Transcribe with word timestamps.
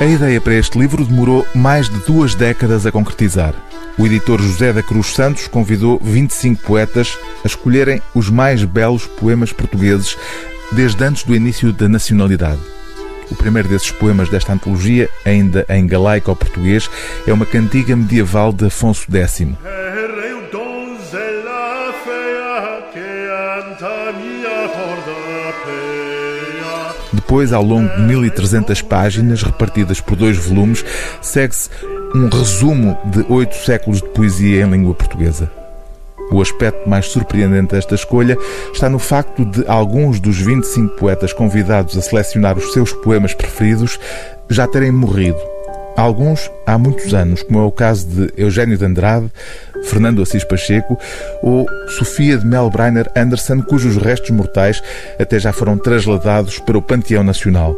A 0.00 0.06
ideia 0.06 0.40
para 0.40 0.54
este 0.54 0.76
livro 0.76 1.04
demorou 1.04 1.46
mais 1.54 1.88
de 1.88 2.00
duas 2.00 2.34
décadas 2.34 2.84
a 2.84 2.90
concretizar. 2.90 3.54
O 3.96 4.04
editor 4.04 4.42
José 4.42 4.72
da 4.72 4.82
Cruz 4.82 5.14
Santos 5.14 5.46
convidou 5.46 6.00
25 6.02 6.62
poetas 6.62 7.16
a 7.44 7.46
escolherem 7.46 8.02
os 8.12 8.28
mais 8.28 8.64
belos 8.64 9.06
poemas 9.06 9.52
portugueses 9.52 10.18
desde 10.72 11.04
antes 11.04 11.22
do 11.22 11.34
início 11.34 11.72
da 11.72 11.88
nacionalidade. 11.88 12.60
O 13.30 13.36
primeiro 13.36 13.68
desses 13.68 13.92
poemas 13.92 14.28
desta 14.28 14.52
antologia, 14.52 15.08
ainda 15.24 15.64
em 15.68 15.86
galaico 15.86 16.28
ou 16.28 16.36
português, 16.36 16.90
é 17.24 17.32
uma 17.32 17.46
cantiga 17.46 17.94
medieval 17.94 18.52
de 18.52 18.66
Afonso 18.66 19.06
X. 19.08 19.54
Depois, 27.34 27.52
ao 27.52 27.64
longo 27.64 27.92
de 27.96 28.00
1300 28.02 28.80
páginas, 28.82 29.42
repartidas 29.42 30.00
por 30.00 30.14
dois 30.14 30.36
volumes, 30.36 30.84
segue-se 31.20 31.68
um 32.14 32.28
resumo 32.28 32.96
de 33.06 33.26
oito 33.28 33.56
séculos 33.56 34.00
de 34.00 34.08
poesia 34.10 34.62
em 34.62 34.70
língua 34.70 34.94
portuguesa. 34.94 35.50
O 36.30 36.40
aspecto 36.40 36.88
mais 36.88 37.06
surpreendente 37.06 37.74
desta 37.74 37.96
escolha 37.96 38.38
está 38.72 38.88
no 38.88 39.00
facto 39.00 39.44
de 39.44 39.64
alguns 39.66 40.20
dos 40.20 40.38
25 40.38 40.94
poetas 40.94 41.32
convidados 41.32 41.98
a 41.98 42.02
selecionar 42.02 42.56
os 42.56 42.72
seus 42.72 42.92
poemas 42.92 43.34
preferidos 43.34 43.98
já 44.48 44.68
terem 44.68 44.92
morrido. 44.92 45.53
Alguns 45.96 46.50
há 46.66 46.76
muitos 46.76 47.14
anos, 47.14 47.42
como 47.42 47.60
é 47.60 47.62
o 47.62 47.70
caso 47.70 48.06
de 48.06 48.32
Eugênio 48.36 48.76
de 48.76 48.84
Andrade, 48.84 49.30
Fernando 49.84 50.22
Assis 50.22 50.42
Pacheco 50.42 50.98
ou 51.40 51.66
Sofia 51.98 52.36
de 52.36 52.44
Melbreiner 52.44 53.10
Anderson, 53.16 53.62
cujos 53.62 53.96
restos 53.96 54.30
mortais 54.30 54.82
até 55.20 55.38
já 55.38 55.52
foram 55.52 55.78
trasladados 55.78 56.58
para 56.58 56.76
o 56.76 56.82
Panteão 56.82 57.22
Nacional. 57.22 57.76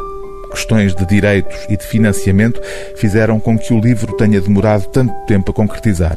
Questões 0.51 0.95
de 0.95 1.05
direitos 1.05 1.57
e 1.69 1.77
de 1.77 1.85
financiamento 1.85 2.61
fizeram 2.97 3.39
com 3.39 3.59
que 3.59 3.75
o 3.75 3.81
livro 3.81 4.17
tenha 4.17 4.41
demorado 4.41 4.87
tanto 4.87 5.13
tempo 5.27 5.51
a 5.51 5.55
concretizar. 5.55 6.17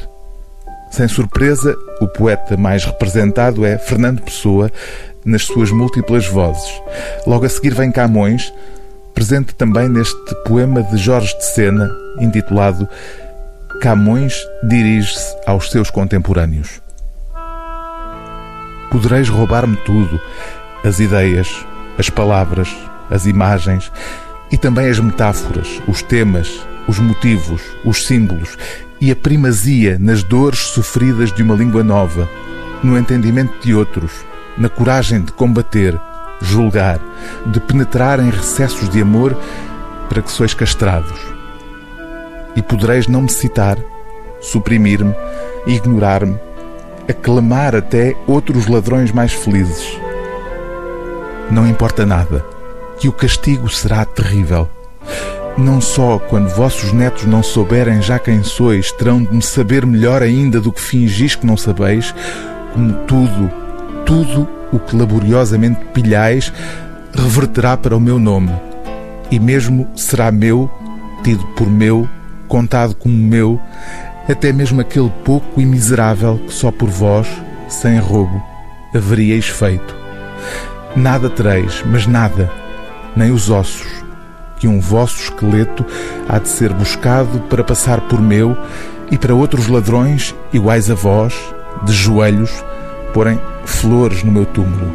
Sem 0.92 1.08
surpresa, 1.08 1.76
o 2.00 2.08
poeta 2.08 2.56
mais 2.56 2.86
representado 2.86 3.66
é 3.66 3.78
Fernando 3.78 4.22
Pessoa, 4.22 4.72
nas 5.26 5.44
suas 5.44 5.70
múltiplas 5.70 6.26
vozes. 6.28 6.72
Logo 7.28 7.46
a 7.46 7.50
seguir 7.50 7.74
vem 7.74 7.92
Camões, 7.92 8.54
presente 9.14 9.54
também 9.56 9.90
neste 9.90 10.36
poema 10.46 10.84
de 10.84 10.98
Jorge 10.98 11.36
de 11.38 11.46
Sena, 11.46 11.90
intitulado 12.20 12.88
Camões 13.82 14.46
dirige-se 14.64 15.36
aos 15.46 15.72
seus 15.72 15.90
contemporâneos. 15.90 16.82
Podereis 18.92 19.30
roubar-me 19.30 19.78
tudo: 19.78 20.20
as 20.84 21.00
ideias, 21.00 21.66
as 21.98 22.10
palavras, 22.10 22.70
as 23.10 23.26
imagens 23.26 23.92
e 24.52 24.58
também 24.58 24.90
as 24.90 25.00
metáforas, 25.00 25.82
os 25.88 26.02
temas, 26.02 26.60
os 26.88 27.00
motivos, 27.00 27.62
os 27.86 28.06
símbolos 28.06 28.58
e 29.00 29.12
a 29.12 29.16
primazia 29.16 29.98
nas 30.00 30.24
dores 30.24 30.60
sofridas 30.60 31.32
de 31.32 31.44
uma 31.44 31.56
língua 31.56 31.84
nova, 31.84 32.28
no 32.84 32.98
entendimento 32.98 33.54
de 33.62 33.74
outros, 33.74 34.12
na 34.58 34.68
coragem 34.68 35.22
de 35.22 35.32
combater, 35.32 36.00
julgar, 36.42 37.00
de 37.48 37.60
penetrar 37.60 38.20
em 38.20 38.30
recessos 38.30 38.90
de 38.90 39.02
amor 39.02 39.38
para 40.08 40.22
que 40.22 40.32
sois 40.32 40.54
castrados. 40.54 41.20
E 42.56 42.62
podereis 42.62 43.08
não 43.08 43.22
me 43.24 43.30
citar, 43.30 43.78
suprimir-me, 44.42 45.14
ignorar-me, 45.68 46.40
aclamar 47.08 47.76
até 47.76 48.16
outros 48.28 48.68
ladrões 48.68 49.12
mais 49.12 49.34
felizes. 49.34 50.00
Não 51.52 51.68
importa 51.68 52.06
nada, 52.06 52.46
que 53.00 53.08
o 53.08 53.14
castigo 53.14 53.70
será 53.70 54.06
terrível 54.06 54.70
não 55.60 55.82
só 55.82 56.18
quando 56.18 56.48
vossos 56.50 56.94
netos 56.94 57.26
não 57.26 57.44
souberem 57.44 58.02
já 58.02 58.18
quem 58.18 58.44
sois, 58.44 58.92
terão 58.92 59.22
de 59.22 59.34
me 59.34 59.42
saber 59.42 59.86
melhor 59.86 60.22
ainda 60.22 60.60
do 60.62 60.72
que 60.72 60.82
fingis 60.82 61.36
que 61.36 61.46
não 61.46 61.58
sabeis, 61.58 62.16
como 62.74 62.94
tudo, 63.06 63.52
tudo 64.10 64.50
o 64.74 64.80
que 64.80 64.96
laboriosamente 64.96 65.86
pilhais 65.94 66.52
reverterá 67.14 67.78
para 67.78 67.96
o 67.96 68.00
meu 68.00 68.18
nome, 68.18 68.52
e 69.30 69.40
mesmo 69.40 69.88
será 69.96 70.32
meu, 70.32 70.68
tido 71.24 71.46
por 71.50 71.70
meu, 71.70 72.10
contado 72.48 72.96
como 72.96 73.16
meu, 73.16 73.62
até 74.28 74.52
mesmo 74.52 74.82
aquele 74.82 75.12
pouco 75.24 75.62
e 75.62 75.66
miserável 75.66 76.40
que 76.40 76.52
só 76.52 76.72
por 76.72 76.90
vós, 76.90 77.28
sem 77.68 78.00
roubo, 78.00 78.44
haveríeis 78.96 79.48
feito. 79.48 79.96
Nada 80.96 81.30
tereis, 81.30 81.84
mas 81.86 82.08
nada, 82.08 82.52
nem 83.16 83.30
os 83.30 83.52
ossos, 83.52 84.04
que 84.58 84.68
um 84.68 84.80
vosso 84.80 85.22
esqueleto 85.22 85.86
há 86.28 86.40
de 86.40 86.50
ser 86.50 86.74
buscado 86.74 87.42
para 87.42 87.64
passar 87.64 88.02
por 88.02 88.20
meu 88.20 88.58
e 89.12 89.20
para 89.20 89.36
outros 89.36 89.68
ladrões 89.68 90.34
iguais 90.52 90.90
a 90.90 90.96
vós, 90.96 91.36
de 91.86 91.94
joelhos, 91.94 92.52
porem 93.14 93.40
flores 93.70 94.24
no 94.24 94.32
meu 94.32 94.46
túmulo. 94.46 94.92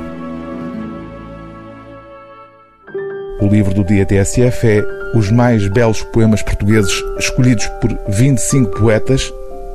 O 3.41 3.47
livro 3.47 3.75
do 3.75 3.85
dia 3.85 4.07
TSF 4.07 4.67
é 4.67 4.85
Os 5.15 5.31
Mais 5.31 5.67
Belos 5.69 6.03
Poemas 6.03 6.43
Portugueses, 6.43 6.93
escolhidos 7.19 7.67
por 7.81 7.91
25 8.09 8.79
poetas, 8.79 9.33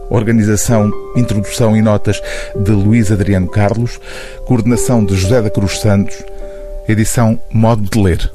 organização, 0.09 0.91
introdução 1.15 1.75
e 1.75 1.81
notas 1.81 2.21
de 2.55 2.71
Luís 2.71 3.11
Adriano 3.11 3.47
Carlos, 3.47 3.99
coordenação 4.45 5.05
de 5.05 5.15
José 5.15 5.41
da 5.41 5.49
Cruz 5.49 5.79
Santos, 5.79 6.23
edição 6.87 7.39
Modo 7.51 7.83
de 7.83 8.01
Ler. 8.01 8.31